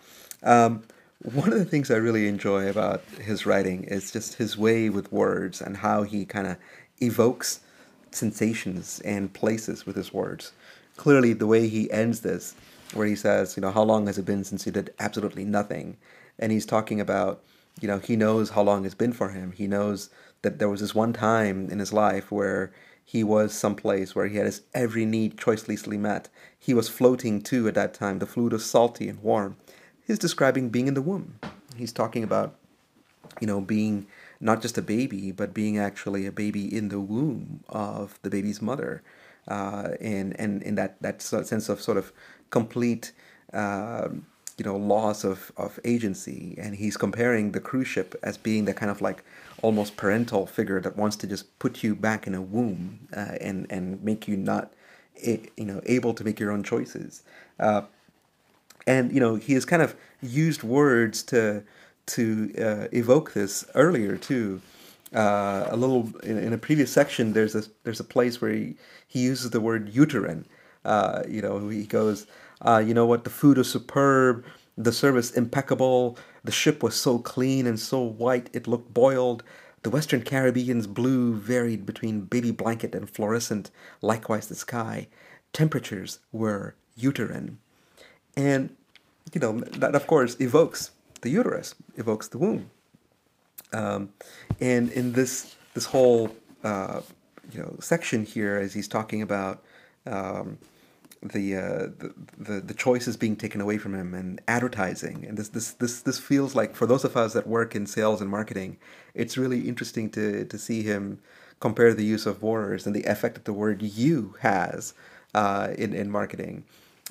Um, 0.43 0.85
one 1.23 1.53
of 1.53 1.59
the 1.59 1.65
things 1.65 1.89
I 1.91 1.97
really 1.97 2.27
enjoy 2.27 2.69
about 2.69 3.05
his 3.21 3.47
writing 3.47 3.85
is 3.85 4.11
just 4.11 4.35
his 4.35 4.59
way 4.59 4.89
with 4.91 5.13
words 5.13 5.61
and 5.61 5.77
how 5.77 6.03
he 6.03 6.25
kind 6.25 6.49
of 6.49 6.57
evokes 7.01 7.61
sensations 8.11 9.01
and 9.05 9.33
places 9.33 9.87
with 9.87 9.95
his 9.95 10.13
words. 10.13 10.53
Clearly, 10.97 11.33
the 11.33 11.47
way 11.47 11.69
he 11.69 11.91
ends 11.93 12.21
this, 12.21 12.57
where 12.93 13.07
he 13.07 13.15
says, 13.15 13.57
you 13.57 13.61
know, 13.61 13.71
how 13.71 13.85
long 13.85 14.07
has 14.07 14.19
it 14.19 14.25
been 14.25 14.43
since 14.43 14.67
you 14.67 14.73
did 14.73 14.93
absolutely 14.99 15.45
nothing? 15.45 15.97
And 16.41 16.51
he's 16.51 16.67
talking 16.67 17.01
about, 17.01 17.41
you 17.81 17.87
know, 17.87 17.99
he 17.99 18.17
knows 18.17 18.51
how 18.51 18.63
long 18.63 18.85
it's 18.85 18.95
been 18.95 19.13
for 19.13 19.29
him. 19.31 19.53
He 19.53 19.69
knows 19.69 20.11
that 20.43 20.59
there 20.59 20.69
was 20.69 20.81
this 20.81 20.95
one 20.95 21.13
time 21.13 21.71
in 21.71 21.79
his 21.79 21.93
life 21.93 22.33
where 22.33 22.73
he 23.05 23.23
was 23.23 23.53
someplace 23.53 24.15
where 24.15 24.27
he 24.27 24.37
had 24.37 24.47
his 24.47 24.63
every 24.75 25.07
need 25.07 25.37
choicelessly 25.37 25.99
met. 25.99 26.29
He 26.59 26.75
was 26.75 26.89
floating 26.89 27.43
too 27.43 27.69
at 27.69 27.75
that 27.75 27.95
time. 27.95 28.19
The 28.19 28.27
fluid 28.27 28.53
was 28.53 28.69
salty 28.69 29.09
and 29.09 29.23
warm. 29.23 29.57
He's 30.07 30.19
describing 30.19 30.69
being 30.69 30.89
in 30.89 30.95
the 30.95 31.03
womb. 31.03 31.39
He's 31.77 31.93
talking 31.93 32.25
about, 32.25 32.55
you 33.41 33.47
know, 33.47 33.61
being 33.61 34.07
not 34.41 34.61
just 34.61 34.77
a 34.77 34.83
baby, 34.83 35.33
but 35.33 35.55
being 35.55 35.79
actually 35.79 36.27
a 36.27 36.33
baby 36.33 36.75
in 36.77 36.89
the 36.89 37.01
womb 37.01 37.65
of 37.69 38.19
the 38.23 38.31
baby's 38.31 38.61
mother, 38.61 39.03
uh, 39.49 39.91
and 40.01 40.39
and 40.39 40.63
in 40.63 40.75
that 40.75 41.01
that 41.01 41.23
sense 41.23 41.69
of 41.69 41.81
sort 41.81 41.97
of 41.97 42.13
complete. 42.51 43.13
Uh, 43.53 44.09
you 44.59 44.67
know, 44.67 44.77
loss 44.77 45.25
of, 45.25 45.51
of 45.57 45.81
agency, 45.83 46.55
and 46.59 46.77
he's 46.77 46.97
comparing 46.97 47.53
the 47.53 47.59
cruise 47.59 47.89
ship 47.89 48.15
as 48.23 48.37
being 48.37 48.67
the 48.67 48.75
kind 48.75 48.91
of 48.91 49.01
like 49.01 49.25
almost 49.63 49.97
parental 49.97 50.47
figure 50.47 50.79
that 50.79 50.95
wants 50.95 51.17
to 51.17 51.27
just 51.27 51.59
put 51.59 51.83
you 51.83 51.97
back 51.97 52.27
in 52.27 52.35
a 52.35 52.43
womb 52.43 53.09
uh, 53.17 53.37
and 53.41 53.67
and 53.71 54.03
make 54.05 54.29
you 54.29 54.37
not, 54.37 54.73
you 55.25 55.65
know, 55.65 55.81
able 55.87 56.13
to 56.13 56.23
make 56.23 56.39
your 56.39 56.51
own 56.53 56.63
choices. 56.63 57.23
And 58.87 59.13
you 59.13 59.21
know, 59.21 59.37
he 59.37 59.55
has 59.55 59.65
kind 59.65 59.83
of 59.83 59.95
used 60.21 60.63
words 60.63 61.23
to 61.25 61.63
to 62.05 62.53
uh, 62.59 62.89
evoke 62.93 63.33
this 63.33 63.65
earlier 63.75 64.17
too. 64.17 64.61
Uh, 65.15 65.67
a 65.69 65.77
little 65.77 66.11
in, 66.23 66.39
in, 66.39 66.53
a 66.53 66.59
previous 66.59 66.91
section, 66.91 67.35
there's 67.35 67.55
a 67.55 67.65
there's 67.85 68.01
a 68.01 68.05
place 68.05 68.41
where 68.41 68.53
he, 68.53 68.77
he 69.07 69.21
uses 69.21 69.51
the 69.51 69.61
word 69.61 69.95
uterine. 69.95 70.47
Uh, 70.85 71.23
you 71.29 71.43
know, 71.43 71.69
he 71.69 71.85
goes, 71.85 72.27
uh, 72.63 72.83
you 72.85 72.95
know 72.95 73.07
what, 73.07 73.25
the 73.25 73.31
food 73.31 73.59
is 73.59 73.71
superb, 73.71 74.45
the 74.77 74.93
service 74.93 75.31
impeccable, 75.33 76.19
the 76.45 76.53
ship 76.53 76.83
was 76.83 76.95
so 76.95 77.19
clean 77.19 77.67
and 77.67 77.79
so 77.79 78.01
white 78.01 78.49
it 78.53 78.67
looked 78.67 78.93
boiled. 78.93 79.45
The 79.83 79.91
Western 79.91 80.23
Caribbean's 80.23 80.87
blue 80.87 81.35
varied 81.35 81.85
between 81.85 82.23
baby 82.23 82.53
blanket 82.53 82.95
and 82.95 83.11
fluorescent, 83.11 83.71
likewise 84.01 84.49
the 84.49 84.55
sky. 84.55 85.09
Temperatures 85.53 86.21
were 86.31 86.75
uterine. 86.97 87.59
And, 88.37 88.75
you 89.33 89.41
know, 89.41 89.61
that 89.61 89.95
of 89.95 90.07
course 90.07 90.37
evokes 90.41 90.91
the 91.21 91.31
uterus, 91.31 91.75
evokes 91.97 92.29
the 92.29 92.39
womb. 92.39 92.71
Um, 93.73 94.11
and 94.61 94.91
in 94.93 95.13
this 95.13 95.57
this 95.75 95.87
whole 95.87 96.35
uh, 96.63 97.01
you 97.51 97.61
know 97.61 97.77
section 97.81 98.25
here, 98.25 98.57
as 98.57 98.75
he's 98.75 98.89
talking 98.89 99.23
about 99.23 99.63
um, 100.07 100.59
the, 101.23 101.57
uh, 101.57 101.79
the, 101.99 102.15
the 102.39 102.61
the 102.61 102.75
choices 102.75 103.17
being 103.17 103.37
taken 103.37 103.61
away 103.61 103.79
from 103.79 103.95
him 103.95 104.13
and 104.15 104.41
advertising, 104.49 105.25
and 105.27 105.39
this 105.39 105.49
this 105.49 105.73
this 105.73 106.03
this 106.03 106.19
feels 106.19 106.55
like 106.55 106.75
for 106.75 106.87
those 106.87 107.05
of 107.05 107.17
us 107.17 107.33
that 107.33 107.47
work 107.47 107.75
in 107.75 107.87
sales 107.87 108.21
and 108.21 108.29
marketing, 108.31 108.77
it's 109.15 109.39
really 109.39 109.69
interesting 109.69 110.11
to 110.11 110.45
to 110.45 110.59
see 110.59 110.83
him 110.83 111.21
compare 111.61 111.95
the 111.95 112.05
use 112.05 112.27
of 112.27 112.43
words 112.43 112.87
and 112.87 112.95
the 112.95 113.05
effect 113.05 113.35
that 113.35 113.45
the 113.45 113.53
word 113.53 113.81
"you" 113.81 114.35
has 114.41 114.95
uh, 115.35 115.69
in 115.79 115.95
in 115.95 116.11
marketing. 116.11 116.65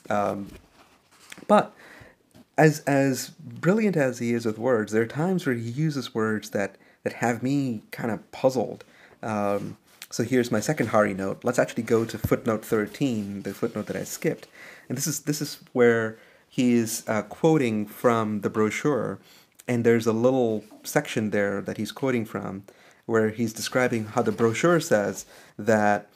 Um, 0.10 0.48
but 1.48 1.74
as 2.58 2.80
as 2.82 3.30
brilliant 3.30 3.98
as 3.98 4.20
he 4.20 4.34
is 4.34 4.46
with 4.46 4.58
words, 4.58 4.92
there 4.92 5.02
are 5.02 5.08
times 5.08 5.46
where 5.46 5.56
he 5.56 5.70
uses 5.70 6.14
words 6.14 6.52
that 6.52 6.76
that 7.04 7.14
have 7.14 7.42
me 7.42 7.82
kind 7.92 8.12
of 8.12 8.32
puzzled. 8.32 8.84
Um, 9.24 9.78
so 10.10 10.24
here's 10.24 10.52
my 10.52 10.60
second 10.60 10.88
Hari 10.88 11.14
note. 11.14 11.44
Let's 11.44 11.60
actually 11.60 11.84
go 11.84 12.04
to 12.06 12.18
footnote 12.18 12.66
13, 12.66 13.44
the 13.44 13.54
footnote 13.54 13.86
that 13.88 13.96
I 13.96 14.04
skipped, 14.04 14.48
and 14.90 14.98
this 14.98 15.08
is 15.08 15.22
this 15.22 15.42
is 15.42 15.60
where 15.74 16.18
he 16.48 16.74
is 16.74 17.04
uh, 17.08 17.22
quoting 17.24 17.86
from 17.86 18.42
the 18.42 18.50
brochure, 18.50 19.20
and 19.68 19.86
there's 19.86 20.06
a 20.06 20.14
little 20.14 20.66
section 20.84 21.30
there 21.30 21.62
that 21.62 21.78
he's 21.78 21.92
quoting 21.92 22.26
from, 22.26 22.64
where 23.06 23.30
he's 23.30 23.54
describing 23.54 24.06
how 24.06 24.22
the 24.22 24.32
brochure 24.34 24.82
says 24.82 25.26
that 25.58 26.10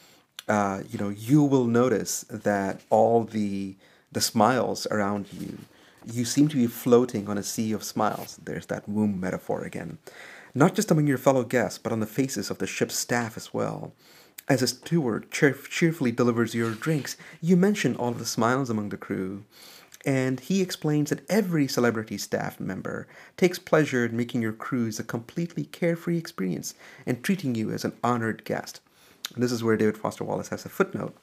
uh, 0.49 0.81
you 0.89 0.99
know 0.99 1.09
you 1.09 1.41
will 1.41 1.65
notice 1.65 2.25
that 2.29 2.81
all 2.89 3.23
the 3.23 3.75
the 4.15 4.21
smiles 4.21 4.87
around 4.91 5.27
you 5.33 5.57
you 6.05 6.23
seem 6.23 6.47
to 6.47 6.55
be 6.55 6.67
floating 6.67 7.27
on 7.27 7.37
a 7.37 7.43
sea 7.43 7.73
of 7.73 7.83
smiles. 7.83 8.39
There's 8.43 8.67
that 8.67 8.87
womb 8.87 9.19
metaphor 9.19 9.63
again. 9.63 9.97
Not 10.53 10.75
just 10.75 10.91
among 10.91 11.07
your 11.07 11.17
fellow 11.17 11.43
guests, 11.43 11.79
but 11.79 11.91
on 11.91 11.99
the 11.99 12.05
faces 12.05 12.49
of 12.49 12.59
the 12.59 12.67
ship's 12.67 12.95
staff 12.95 13.35
as 13.35 13.53
well. 13.53 13.91
As 14.47 14.61
a 14.61 14.67
steward 14.67 15.31
cheer- 15.31 15.53
cheerfully 15.53 16.11
delivers 16.11 16.53
your 16.53 16.71
drinks, 16.71 17.17
you 17.41 17.57
mention 17.57 17.95
all 17.95 18.09
of 18.09 18.19
the 18.19 18.25
smiles 18.25 18.69
among 18.69 18.89
the 18.89 18.97
crew. 18.97 19.43
And 20.05 20.39
he 20.39 20.61
explains 20.61 21.09
that 21.09 21.29
every 21.29 21.67
celebrity 21.67 22.17
staff 22.19 22.59
member 22.59 23.07
takes 23.35 23.57
pleasure 23.57 24.05
in 24.05 24.15
making 24.15 24.43
your 24.43 24.53
cruise 24.53 24.99
a 24.99 25.03
completely 25.03 25.65
carefree 25.65 26.17
experience 26.17 26.75
and 27.05 27.23
treating 27.23 27.55
you 27.55 27.71
as 27.71 27.83
an 27.83 27.93
honored 28.03 28.45
guest. 28.45 28.79
And 29.33 29.43
this 29.43 29.51
is 29.51 29.63
where 29.63 29.75
David 29.75 29.97
Foster 29.97 30.23
Wallace 30.23 30.49
has 30.49 30.65
a 30.65 30.69
footnote. 30.69 31.15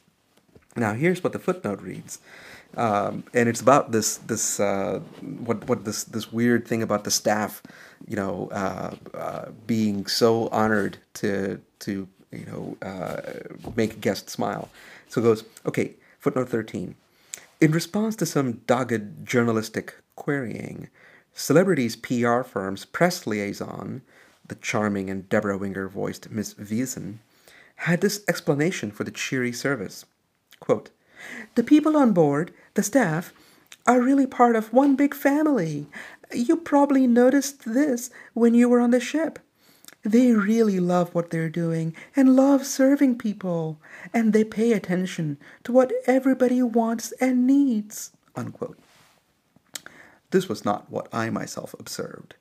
Now, 0.75 0.95
here's 0.95 1.23
what 1.23 1.33
the 1.33 1.39
footnote 1.39 1.83
reads 1.83 2.19
um, 2.77 3.25
and 3.35 3.49
it's 3.49 3.61
about 3.61 3.93
this 3.93 4.17
this 4.19 4.59
uh, 4.59 5.01
what 5.21 5.69
what 5.69 5.85
this 5.85 6.05
this 6.05 6.33
weird 6.33 6.67
thing 6.67 6.83
about 6.83 7.05
the 7.05 7.11
staff, 7.11 7.63
you 8.07 8.17
know, 8.17 8.49
uh, 8.51 8.95
uh, 9.15 9.51
being 9.67 10.07
so 10.07 10.49
honored 10.49 10.99
to 11.15 11.61
to 11.81 12.09
you 12.31 12.47
know 12.47 12.77
uh, 12.83 13.21
make 13.77 14.01
guests 14.01 14.33
smile. 14.33 14.71
So 15.09 15.21
it 15.21 15.25
goes 15.25 15.45
okay. 15.67 15.95
Footnote 16.19 16.49
thirteen. 16.49 16.95
In 17.61 17.73
response 17.73 18.17
to 18.17 18.27
some 18.27 18.63
dogged 18.67 19.27
journalistic 19.27 19.95
querying, 20.17 20.89
celebrities' 21.35 21.95
PR 21.95 22.43
firm's 22.43 22.85
press 22.85 23.27
liaison, 23.27 24.03
the 24.47 24.55
charming 24.57 25.11
and 25.11 25.29
Debra 25.29 25.59
Winger 25.59 25.89
voiced 25.89 26.31
Miss 26.31 26.55
Wiesen, 26.55 27.19
had 27.77 28.01
this 28.01 28.25
explanation 28.29 28.91
for 28.91 29.05
the 29.05 29.11
cheery 29.11 29.53
service. 29.53 30.07
Quote, 30.63 30.91
the 31.57 31.65
people 31.65 31.97
on 31.97 32.13
board, 32.13 32.55
the 32.75 32.85
staff, 32.85 33.33
are 33.85 34.01
really 34.01 34.27
part 34.29 34.55
of 34.55 34.73
one 34.73 34.95
big 34.95 35.13
family. 35.13 35.89
You 36.33 36.57
probably 36.57 37.09
noticed 37.09 37.65
this 37.65 38.11
when 38.33 38.55
you 38.55 38.69
were 38.69 38.79
on 38.79 38.93
the 38.93 39.01
ship. 39.01 39.41
They 40.05 40.31
really 40.31 40.79
love 40.79 41.13
what 41.17 41.31
they're 41.31 41.49
doing 41.49 41.97
and 42.15 42.37
love 42.37 42.65
serving 42.65 43.19
people, 43.19 43.81
and 44.15 44.33
they 44.33 44.45
pay 44.45 44.73
attention 44.73 45.37
to 45.65 45.73
what 45.73 45.91
everybody 46.07 46.63
wants 46.63 47.11
and 47.21 47.45
needs. 47.45 48.13
Unquote. 48.37 48.79
This 50.31 50.49
was 50.49 50.65
not 50.65 50.89
what 50.89 51.09
I 51.13 51.29
myself 51.29 51.75
observed. 51.77 52.37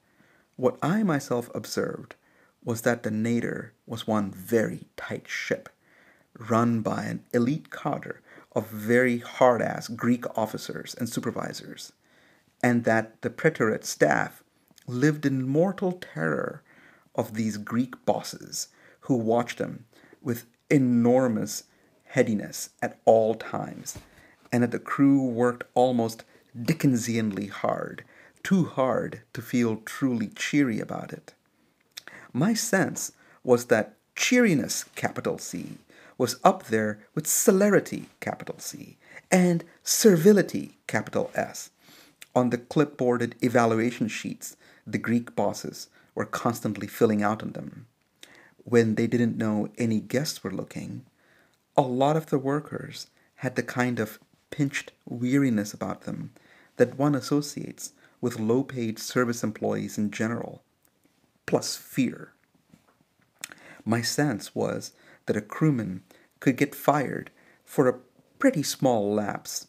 What 0.58 0.78
I 0.84 1.02
myself 1.02 1.50
observed 1.56 2.14
was 2.64 2.82
that 2.82 3.02
the 3.02 3.10
Nadir 3.10 3.74
was 3.88 4.06
one 4.06 4.30
very 4.30 4.86
tight 4.96 5.28
ship, 5.28 5.70
run 6.38 6.82
by 6.82 7.04
an 7.04 7.24
elite 7.34 7.72
cadre 7.72 8.16
of 8.54 8.68
very 8.68 9.20
hard 9.20 9.62
ass 9.62 9.88
Greek 9.88 10.26
officers 10.38 10.96
and 10.96 11.08
supervisors, 11.10 11.94
and 12.64 12.84
that 12.84 13.22
the 13.22 13.30
preterite 13.30 13.86
staff 13.86 14.44
lived 14.88 15.26
in 15.26 15.48
mortal 15.48 15.94
terror 15.94 16.64
of 17.16 17.34
these 17.34 17.58
Greek 17.58 18.06
bosses 18.06 18.70
who 19.02 19.16
watched 19.16 19.58
them 19.58 19.86
with 20.22 20.46
enormous 20.70 21.64
headiness 22.06 22.70
at 22.82 23.00
all 23.06 23.36
times, 23.36 23.98
and 24.52 24.64
that 24.64 24.72
the 24.72 24.80
crew 24.80 25.26
worked 25.26 25.64
almost 25.74 26.24
Dickensianly 26.58 27.50
hard, 27.50 28.04
too 28.44 28.66
hard 28.66 29.22
to 29.34 29.42
feel 29.42 29.78
truly 29.78 30.28
cheery 30.28 30.80
about 30.80 31.14
it. 31.14 31.34
My 32.34 32.54
sense 32.54 33.14
was 33.44 33.66
that 33.66 33.96
cheeriness, 34.16 34.84
capital 34.96 35.38
C, 35.38 35.78
was 36.22 36.40
up 36.44 36.66
there 36.66 37.00
with 37.16 37.26
celerity, 37.26 38.06
capital 38.20 38.60
C, 38.60 38.96
and 39.32 39.64
servility, 39.82 40.78
capital 40.86 41.32
S. 41.34 41.72
On 42.36 42.52
the 42.52 42.60
clipboarded 42.60 43.34
evaluation 43.42 44.08
sheets, 44.08 44.56
the 44.86 45.00
Greek 45.00 45.36
bosses 45.36 45.90
were 46.14 46.26
constantly 46.26 46.86
filling 46.86 47.24
out 47.24 47.42
on 47.42 47.54
them. 47.54 47.88
When 48.66 48.94
they 48.94 49.08
didn't 49.08 49.36
know 49.36 49.70
any 49.80 50.00
guests 50.00 50.44
were 50.44 50.52
looking, 50.52 51.08
a 51.76 51.82
lot 51.82 52.16
of 52.16 52.28
the 52.28 52.38
workers 52.38 53.08
had 53.38 53.56
the 53.56 53.64
kind 53.64 54.00
of 54.00 54.20
pinched 54.52 54.92
weariness 55.10 55.74
about 55.74 56.02
them 56.02 56.34
that 56.78 57.00
one 57.00 57.16
associates 57.16 57.94
with 58.22 58.40
low 58.40 58.62
paid 58.62 59.00
service 59.00 59.44
employees 59.44 59.98
in 59.98 60.12
general, 60.12 60.62
plus 61.48 61.76
fear. 61.76 62.34
My 63.84 64.04
sense 64.04 64.54
was 64.54 64.92
that 65.26 65.36
a 65.36 65.42
crewman 65.42 66.04
could 66.42 66.58
get 66.58 66.76
fired 66.76 67.32
for 67.64 67.88
a 67.88 68.00
pretty 68.38 68.64
small 68.64 69.14
lapse, 69.14 69.68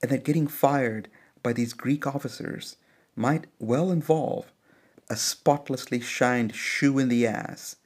and 0.00 0.12
that 0.12 0.24
getting 0.24 0.46
fired 0.46 1.08
by 1.42 1.52
these 1.52 1.72
Greek 1.72 2.06
officers 2.06 2.76
might 3.16 3.46
well 3.58 3.90
involve 3.90 4.52
a 5.10 5.16
spotlessly 5.16 6.00
shined 6.00 6.54
shoe 6.54 6.98
in 6.98 7.08
the 7.08 7.26
ass 7.26 7.76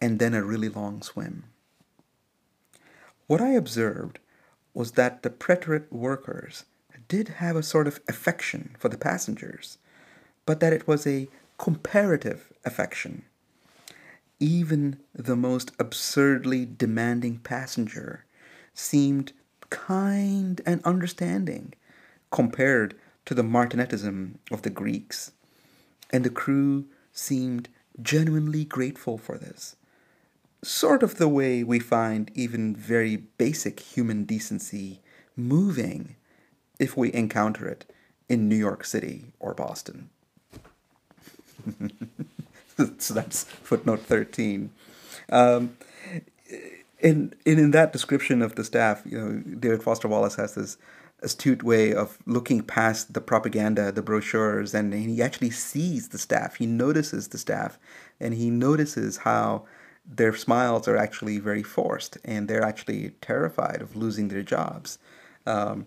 and 0.00 0.18
then 0.18 0.34
a 0.34 0.44
really 0.44 0.68
long 0.68 1.00
swim. 1.00 1.44
What 3.26 3.40
I 3.40 3.50
observed 3.52 4.18
was 4.74 4.92
that 4.92 5.22
the 5.22 5.30
preterite 5.30 5.90
workers 5.90 6.64
did 7.08 7.28
have 7.28 7.56
a 7.56 7.62
sort 7.62 7.86
of 7.86 8.00
affection 8.08 8.76
for 8.78 8.88
the 8.88 8.98
passengers, 8.98 9.78
but 10.44 10.60
that 10.60 10.72
it 10.72 10.86
was 10.86 11.06
a 11.06 11.28
comparative 11.58 12.52
affection. 12.64 13.24
Even 14.38 14.98
the 15.14 15.36
most 15.36 15.72
absurdly 15.78 16.66
demanding 16.66 17.38
passenger 17.38 18.24
seemed 18.74 19.32
kind 19.70 20.60
and 20.66 20.82
understanding 20.84 21.72
compared 22.30 22.94
to 23.24 23.34
the 23.34 23.42
martinetism 23.42 24.34
of 24.50 24.62
the 24.62 24.70
Greeks, 24.70 25.32
and 26.10 26.24
the 26.24 26.30
crew 26.30 26.86
seemed 27.12 27.68
genuinely 28.00 28.64
grateful 28.64 29.16
for 29.16 29.38
this. 29.38 29.76
Sort 30.62 31.02
of 31.02 31.16
the 31.16 31.28
way 31.28 31.64
we 31.64 31.78
find 31.78 32.30
even 32.34 32.76
very 32.76 33.16
basic 33.16 33.80
human 33.80 34.24
decency 34.24 35.00
moving 35.34 36.16
if 36.78 36.96
we 36.96 37.12
encounter 37.12 37.68
it 37.68 37.90
in 38.28 38.48
New 38.48 38.56
York 38.56 38.84
City 38.84 39.32
or 39.38 39.54
Boston. 39.54 40.10
so 42.98 43.14
that's 43.14 43.44
footnote 43.44 44.00
13. 44.00 44.70
Um, 45.30 45.76
in, 47.00 47.34
in, 47.44 47.58
in 47.58 47.70
that 47.72 47.92
description 47.92 48.42
of 48.42 48.54
the 48.54 48.64
staff, 48.64 49.02
you 49.04 49.18
know, 49.18 49.42
David 49.58 49.82
Foster 49.82 50.08
Wallace 50.08 50.36
has 50.36 50.54
this 50.54 50.78
astute 51.22 51.62
way 51.62 51.92
of 51.94 52.18
looking 52.26 52.62
past 52.62 53.14
the 53.14 53.20
propaganda, 53.20 53.90
the 53.90 54.02
brochures, 54.02 54.74
and 54.74 54.92
he 54.92 55.22
actually 55.22 55.50
sees 55.50 56.08
the 56.08 56.18
staff. 56.18 56.56
He 56.56 56.66
notices 56.66 57.28
the 57.28 57.38
staff, 57.38 57.78
and 58.20 58.34
he 58.34 58.50
notices 58.50 59.18
how 59.18 59.64
their 60.08 60.34
smiles 60.34 60.86
are 60.86 60.96
actually 60.96 61.38
very 61.38 61.62
forced, 61.62 62.18
and 62.24 62.48
they're 62.48 62.62
actually 62.62 63.10
terrified 63.20 63.82
of 63.82 63.96
losing 63.96 64.28
their 64.28 64.42
jobs. 64.42 64.98
Um, 65.46 65.86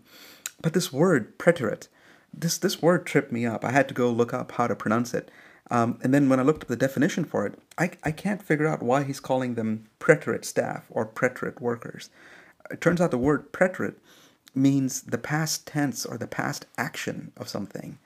but 0.61 0.73
this 0.73 0.91
word, 0.91 1.37
preterite, 1.37 1.87
this, 2.33 2.57
this 2.57 2.81
word 2.81 3.05
tripped 3.05 3.31
me 3.31 3.45
up. 3.45 3.63
I 3.63 3.71
had 3.71 3.87
to 3.87 3.93
go 3.93 4.09
look 4.09 4.33
up 4.33 4.51
how 4.53 4.67
to 4.67 4.75
pronounce 4.75 5.13
it. 5.13 5.31
Um, 5.71 5.99
and 6.01 6.13
then 6.13 6.29
when 6.29 6.39
I 6.39 6.43
looked 6.43 6.63
up 6.63 6.67
the 6.67 6.75
definition 6.75 7.25
for 7.25 7.45
it, 7.45 7.53
I, 7.77 7.91
I 8.03 8.11
can't 8.11 8.41
figure 8.41 8.67
out 8.67 8.81
why 8.81 9.03
he's 9.03 9.19
calling 9.19 9.55
them 9.55 9.87
preterite 9.99 10.45
staff 10.45 10.85
or 10.89 11.05
preterite 11.05 11.61
workers. 11.61 12.09
It 12.71 12.81
turns 12.81 12.99
out 12.99 13.11
the 13.11 13.17
word 13.17 13.51
preterite 13.51 13.95
means 14.55 15.01
the 15.01 15.17
past 15.17 15.67
tense 15.67 16.05
or 16.05 16.17
the 16.17 16.27
past 16.27 16.65
action 16.77 17.31
of 17.37 17.47
something. 17.47 17.99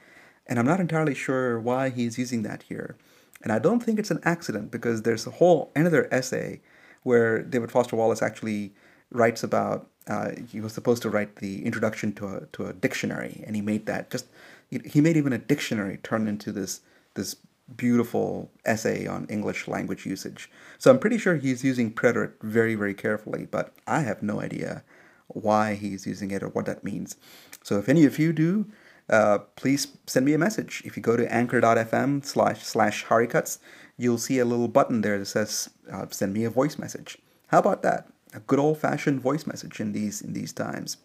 And 0.45 0.59
I'm 0.59 0.65
not 0.65 0.81
entirely 0.81 1.15
sure 1.15 1.59
why 1.59 1.89
he's 1.89 2.17
using 2.17 2.43
that 2.43 2.63
here. 2.63 2.97
And 3.41 3.51
I 3.51 3.59
don't 3.59 3.81
think 3.81 3.97
it's 3.97 4.11
an 4.11 4.21
accident 4.23 4.71
because 4.71 5.01
there's 5.01 5.27
a 5.27 5.31
whole 5.31 5.71
another 5.75 6.07
essay 6.11 6.61
where 7.03 7.41
David 7.41 7.71
Foster 7.71 7.95
Wallace 7.95 8.21
actually 8.21 8.73
writes 9.11 9.43
about 9.43 9.87
uh, 10.07 10.31
he 10.49 10.59
was 10.59 10.73
supposed 10.73 11.01
to 11.03 11.09
write 11.09 11.37
the 11.37 11.65
introduction 11.65 12.13
to 12.13 12.27
a 12.27 12.45
to 12.53 12.65
a 12.65 12.73
dictionary, 12.73 13.43
and 13.45 13.55
he 13.55 13.61
made 13.61 13.85
that 13.85 14.09
just 14.09 14.25
he 14.69 15.01
made 15.01 15.17
even 15.17 15.33
a 15.33 15.37
dictionary 15.37 15.97
turn 16.03 16.27
into 16.27 16.51
this 16.51 16.81
this 17.13 17.35
beautiful 17.75 18.51
essay 18.65 19.07
on 19.07 19.25
English 19.27 19.67
language 19.67 20.05
usage. 20.05 20.49
So 20.77 20.91
I'm 20.91 20.99
pretty 20.99 21.17
sure 21.17 21.35
he's 21.35 21.63
using 21.63 21.93
preterite 21.93 22.33
very 22.41 22.75
very 22.75 22.93
carefully, 22.93 23.47
but 23.49 23.73
I 23.87 24.01
have 24.01 24.21
no 24.21 24.41
idea 24.41 24.83
why 25.27 25.75
he's 25.75 26.05
using 26.05 26.31
it 26.31 26.43
or 26.43 26.49
what 26.49 26.65
that 26.65 26.83
means. 26.83 27.15
So 27.63 27.79
if 27.79 27.89
any 27.89 28.05
of 28.05 28.19
you 28.19 28.33
do, 28.33 28.67
uh, 29.09 29.39
please 29.55 29.87
send 30.07 30.25
me 30.25 30.33
a 30.33 30.37
message. 30.37 30.81
If 30.85 30.95
you 30.95 31.03
go 31.03 31.17
to 31.17 31.33
anchor.fm 31.33 32.25
slash 32.25 32.63
slash 32.63 33.05
haricuts, 33.05 33.59
you'll 33.97 34.17
see 34.17 34.39
a 34.39 34.45
little 34.45 34.67
button 34.67 35.01
there 35.01 35.19
that 35.19 35.25
says 35.25 35.69
uh, 35.91 36.05
send 36.09 36.33
me 36.33 36.43
a 36.43 36.49
voice 36.49 36.77
message. 36.77 37.17
How 37.47 37.59
about 37.59 37.81
that? 37.83 38.07
A 38.33 38.39
good 38.39 38.59
old 38.59 38.79
fashioned 38.79 39.21
voice 39.21 39.45
message 39.45 39.79
in 39.79 39.93
these 39.93 40.21
in 40.21 40.33
these 40.33 40.53
times. 40.53 40.97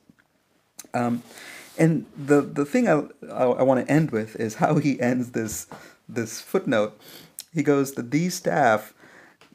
Um, 0.94 1.23
and 1.79 2.07
the 2.17 2.41
the 2.41 2.64
thing 2.64 2.88
I, 2.88 3.05
I, 3.31 3.45
I 3.45 3.62
want 3.62 3.87
to 3.87 3.93
end 3.93 4.11
with 4.11 4.37
is 4.37 4.57
how 4.57 4.77
he 4.77 5.01
ends 5.01 5.31
this 5.31 5.67
this 6.09 6.41
footnote. 6.41 6.99
He 7.55 7.62
goes 7.62 7.93
that 7.93 8.11
these 8.11 8.35
staff, 8.35 8.95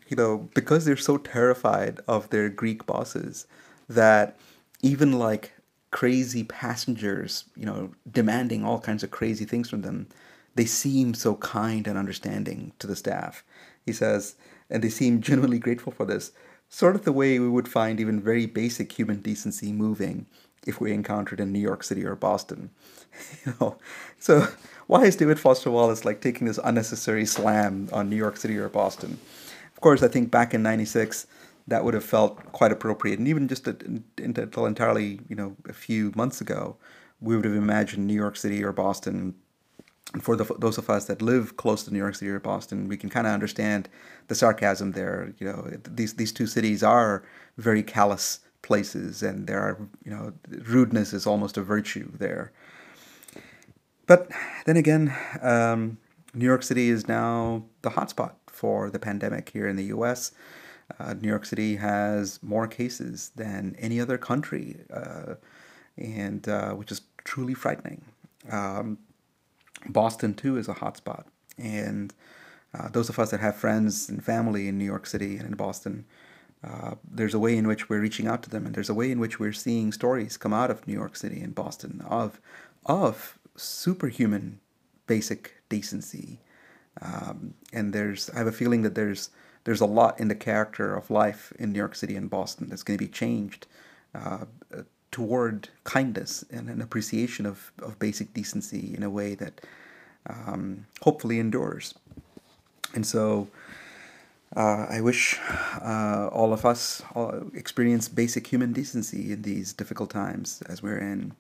you 0.08 0.18
know, 0.18 0.50
because 0.54 0.86
they're 0.86 0.98
so 0.98 1.18
terrified 1.18 2.00
of 2.08 2.30
their 2.30 2.50
Greek 2.50 2.86
bosses, 2.86 3.48
that 3.88 4.38
even 4.82 5.20
like 5.20 5.54
crazy 5.92 6.44
passengers, 6.44 7.46
you 7.56 7.66
know, 7.66 7.92
demanding 8.12 8.64
all 8.66 8.80
kinds 8.80 9.04
of 9.04 9.12
crazy 9.12 9.46
things 9.46 9.70
from 9.70 9.82
them, 9.82 10.08
they 10.56 10.66
seem 10.66 11.14
so 11.14 11.36
kind 11.36 11.88
and 11.88 11.98
understanding 11.98 12.74
to 12.80 12.88
the 12.88 12.96
staff. 12.96 13.44
He 13.86 13.94
says, 13.94 14.36
and 14.70 14.84
they 14.84 14.90
seem 14.90 15.22
genuinely 15.22 15.60
grateful 15.60 15.94
for 15.94 16.06
this, 16.06 16.32
sort 16.68 16.96
of 16.96 17.06
the 17.06 17.12
way 17.12 17.38
we 17.38 17.50
would 17.50 17.68
find 17.68 18.00
even 18.00 18.20
very 18.20 18.48
basic 18.48 18.92
human 18.92 19.22
decency 19.22 19.72
moving 19.72 20.26
if 20.65 20.80
we 20.80 20.93
encountered 20.93 21.39
in 21.39 21.52
New 21.52 21.60
York 21.60 21.84
City 21.84 22.06
or 22.06 22.15
Boston. 22.15 22.69
you 23.45 23.54
know, 23.60 23.78
so 24.19 24.47
why 24.88 25.06
is 25.06 25.15
David 25.15 25.39
Foster 25.39 25.71
Wallace 25.71 26.06
like 26.06 26.21
taking 26.21 26.47
this 26.47 26.60
unnecessary 26.63 27.26
slam 27.26 27.89
on 27.91 28.10
New 28.10 28.15
York 28.15 28.38
City 28.38 28.58
or 28.58 28.69
Boston? 28.69 29.19
Of 29.73 29.82
course, 29.82 30.04
I 30.04 30.08
think 30.08 30.32
back 30.32 30.54
in 30.54 30.63
'96 30.63 31.28
that 31.67 31.84
would 31.84 31.93
have 31.93 32.04
felt 32.04 32.52
quite 32.52 32.71
appropriate. 32.71 33.19
And 33.19 33.28
even 33.28 33.47
just 33.47 33.67
until 33.67 34.65
entirely, 34.65 35.19
you 35.30 35.36
know, 35.36 35.56
a 35.67 35.73
few 35.73 36.12
months 36.15 36.41
ago, 36.41 36.76
we 37.21 37.36
would 37.36 37.45
have 37.45 37.56
imagined 37.56 38.06
New 38.06 38.13
York 38.13 38.36
City 38.36 38.63
or 38.63 38.73
Boston. 38.73 39.34
And 40.13 40.23
for 40.23 40.36
the, 40.36 40.43
those 40.60 40.78
of 40.78 40.89
us 40.89 41.06
that 41.06 41.21
live 41.21 41.56
close 41.56 41.84
to 41.84 41.91
New 41.91 41.99
York 41.99 42.15
City 42.15 42.30
or 42.30 42.39
Boston, 42.39 42.88
we 42.88 42.97
can 42.97 43.10
kind 43.10 43.26
of 43.26 43.34
understand 43.34 43.88
the 44.28 44.36
sarcasm 44.36 44.91
there. 44.91 45.34
You 45.39 45.47
know, 45.47 45.71
these 45.89 46.15
these 46.15 46.34
two 46.34 46.47
cities 46.47 46.84
are 46.84 47.23
very 47.58 47.82
callous 47.82 48.39
places, 48.63 49.23
and 49.23 49.45
there 49.47 49.60
are, 49.60 49.78
you 50.04 50.12
know, 50.12 50.34
rudeness 50.65 51.13
is 51.13 51.28
almost 51.28 51.58
a 51.58 51.62
virtue 51.62 52.10
there. 52.17 52.52
But 54.08 54.32
then 54.65 54.78
again, 54.78 55.15
um, 55.41 55.97
New 56.34 56.45
York 56.45 56.63
City 56.63 56.89
is 56.89 57.08
now 57.08 57.63
the 57.84 57.91
hotspot 57.91 58.34
for 58.47 58.89
the 58.89 58.99
pandemic 58.99 59.49
here 59.49 59.67
in 59.67 59.76
the 59.76 59.86
U.S. 59.95 60.32
Uh, 60.99 61.13
New 61.13 61.30
York 61.30 61.45
City 61.45 61.76
has 61.78 62.39
more 62.41 62.67
cases 62.67 63.32
than 63.36 63.76
any 63.80 64.02
other 64.02 64.17
country, 64.17 64.78
uh, 64.91 65.36
and 65.97 66.47
uh, 66.49 66.71
which 66.71 66.91
is 66.91 67.02
truly 67.23 67.54
frightening. 67.54 68.02
Um, 68.52 68.97
Boston 69.88 70.34
too 70.34 70.58
is 70.58 70.67
a 70.67 70.73
hotspot, 70.73 71.26
and 71.58 72.13
Uh, 72.76 72.89
those 72.89 73.10
of 73.10 73.19
us 73.19 73.30
that 73.30 73.39
have 73.39 73.56
friends 73.56 74.10
and 74.10 74.26
family 74.26 74.67
in 74.67 74.78
New 74.78 74.89
York 74.93 75.06
City 75.06 75.38
and 75.38 75.47
in 75.47 75.56
Boston, 75.56 76.06
uh, 76.63 76.95
there's 77.10 77.34
a 77.34 77.39
way 77.39 77.58
in 77.58 77.67
which 77.67 77.89
we're 77.89 77.99
reaching 77.99 78.28
out 78.28 78.41
to 78.43 78.49
them, 78.49 78.65
and 78.65 78.73
there's 78.73 78.89
a 78.89 78.93
way 78.93 79.12
in 79.12 79.19
which 79.19 79.39
we're 79.39 79.54
seeing 79.54 79.91
stories 79.91 80.38
come 80.38 80.54
out 80.54 80.71
of 80.71 80.88
New 80.88 80.93
York 80.93 81.15
City 81.15 81.41
and 81.41 81.54
Boston 81.54 82.02
of 82.08 82.39
of 82.86 83.38
superhuman 83.56 84.60
basic 85.08 85.62
decency. 85.69 86.39
Um, 87.02 87.56
and 87.71 87.93
there's 87.93 88.30
I 88.30 88.38
have 88.38 88.47
a 88.47 88.52
feeling 88.52 88.84
that 88.84 88.95
there's 88.95 89.30
there's 89.65 89.82
a 89.82 89.86
lot 89.86 90.19
in 90.19 90.28
the 90.28 90.36
character 90.36 90.95
of 90.95 91.10
life 91.10 91.54
in 91.60 91.71
New 91.71 91.80
York 91.80 91.95
City 91.95 92.15
and 92.15 92.30
Boston 92.30 92.67
that's 92.69 92.84
going 92.84 92.97
to 92.97 93.04
be 93.04 93.12
changed 93.12 93.67
uh, 94.15 94.45
toward 95.12 95.69
kindness 95.84 96.43
and 96.52 96.69
an 96.69 96.82
appreciation 96.82 97.45
of, 97.45 97.71
of 97.82 97.99
basic 97.99 98.34
decency 98.34 98.93
in 98.95 99.04
a 99.04 99.10
way 99.10 99.36
that 99.36 99.62
um, 100.28 100.86
hopefully 101.02 101.39
endures. 101.39 101.93
And 102.93 103.06
so 103.06 103.47
uh, 104.56 104.86
I 104.89 105.02
wish 105.02 105.39
uh, 105.82 106.30
all 106.32 106.54
of 106.54 106.66
us 106.66 107.02
all 107.16 107.50
experience 107.54 108.08
basic 108.08 108.48
human 108.48 108.74
decency 108.74 109.32
in 109.34 109.42
these 109.42 109.74
difficult 109.74 110.10
times 110.10 110.62
as 110.68 110.82
we're 110.84 110.98
in. 110.98 111.34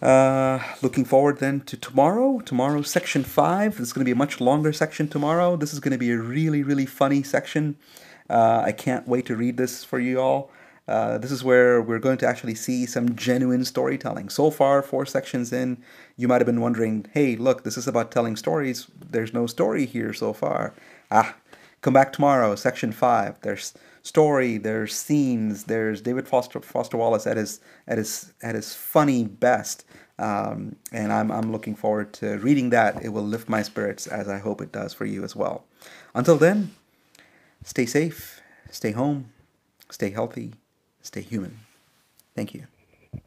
Uh, 0.00 0.60
looking 0.82 1.04
forward 1.04 1.38
then 1.40 1.60
to 1.60 1.76
tomorrow. 1.76 2.40
Tomorrow, 2.40 2.82
section 2.82 3.22
five. 3.24 3.76
This 3.76 3.88
is 3.88 3.92
going 3.92 4.04
to 4.04 4.08
be 4.08 4.12
a 4.12 4.16
much 4.16 4.40
longer 4.40 4.72
section 4.72 5.08
tomorrow. 5.08 5.56
This 5.56 5.72
is 5.72 5.80
going 5.80 5.92
to 5.92 5.98
be 5.98 6.10
a 6.10 6.18
really, 6.18 6.62
really 6.62 6.86
funny 6.86 7.22
section. 7.22 7.76
Uh, 8.30 8.62
I 8.64 8.72
can't 8.72 9.08
wait 9.08 9.26
to 9.26 9.36
read 9.36 9.56
this 9.56 9.84
for 9.84 9.98
you 9.98 10.20
all. 10.20 10.50
Uh, 10.88 11.18
this 11.18 11.30
is 11.30 11.44
where 11.44 11.80
we're 11.82 11.98
going 11.98 12.18
to 12.18 12.26
actually 12.26 12.54
see 12.54 12.86
some 12.86 13.14
genuine 13.14 13.64
storytelling. 13.64 14.28
So 14.28 14.50
far, 14.50 14.82
four 14.82 15.06
sections 15.06 15.52
in, 15.52 15.82
you 16.16 16.26
might 16.26 16.40
have 16.40 16.46
been 16.46 16.60
wondering, 16.60 17.06
hey, 17.12 17.36
look, 17.36 17.62
this 17.62 17.76
is 17.76 17.86
about 17.86 18.10
telling 18.10 18.36
stories. 18.36 18.86
There's 19.10 19.32
no 19.32 19.46
story 19.46 19.86
here 19.86 20.12
so 20.12 20.32
far. 20.32 20.74
Ah, 21.10 21.36
come 21.80 21.94
back 21.94 22.12
tomorrow, 22.12 22.54
section 22.56 22.92
five. 22.92 23.40
There's 23.42 23.74
story, 24.02 24.58
there's 24.58 24.94
scenes, 24.94 25.64
there's 25.64 26.00
David 26.00 26.26
Foster 26.28 26.60
Foster 26.60 26.96
Wallace 26.96 27.26
at 27.26 27.36
his 27.36 27.60
at 27.86 27.98
his 27.98 28.32
at 28.42 28.54
his 28.54 28.74
funny 28.74 29.24
best. 29.24 29.84
Um, 30.18 30.76
and 30.92 31.14
I'm, 31.14 31.32
I'm 31.32 31.50
looking 31.50 31.74
forward 31.74 32.12
to 32.14 32.36
reading 32.38 32.68
that. 32.70 33.02
It 33.02 33.08
will 33.08 33.22
lift 33.22 33.48
my 33.48 33.62
spirits 33.62 34.06
as 34.06 34.28
I 34.28 34.38
hope 34.38 34.60
it 34.60 34.70
does 34.70 34.92
for 34.92 35.06
you 35.06 35.24
as 35.24 35.34
well. 35.34 35.64
Until 36.14 36.36
then, 36.36 36.72
stay 37.64 37.86
safe, 37.86 38.42
stay 38.70 38.90
home, 38.90 39.32
stay 39.90 40.10
healthy, 40.10 40.52
stay 41.00 41.22
human. 41.22 41.60
Thank 42.34 42.52
you. 42.52 42.66